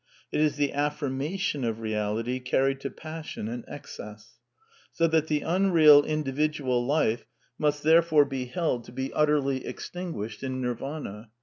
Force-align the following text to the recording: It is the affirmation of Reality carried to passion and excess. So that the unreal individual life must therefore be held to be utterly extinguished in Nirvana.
It 0.31 0.41
is 0.41 0.55
the 0.55 0.73
affirmation 0.73 1.63
of 1.63 1.79
Reality 1.79 2.39
carried 2.39 2.79
to 2.79 2.89
passion 2.89 3.47
and 3.47 3.63
excess. 3.67 4.39
So 4.91 5.05
that 5.07 5.27
the 5.27 5.41
unreal 5.41 6.03
individual 6.05 6.83
life 6.83 7.27
must 7.59 7.83
therefore 7.83 8.25
be 8.25 8.45
held 8.45 8.83
to 8.85 8.91
be 8.91 9.13
utterly 9.13 9.63
extinguished 9.63 10.41
in 10.41 10.59
Nirvana. 10.59 11.29